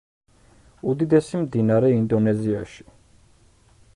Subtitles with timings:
[0.93, 2.89] უდიდესი მდინარე ინდონეზიაში.